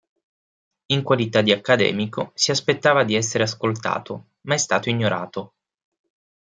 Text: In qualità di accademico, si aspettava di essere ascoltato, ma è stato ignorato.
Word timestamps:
In 0.87 1.03
qualità 1.03 1.41
di 1.43 1.51
accademico, 1.51 2.31
si 2.33 2.49
aspettava 2.49 3.03
di 3.03 3.13
essere 3.13 3.43
ascoltato, 3.43 4.29
ma 4.45 4.55
è 4.55 4.57
stato 4.57 4.89
ignorato. 4.89 5.53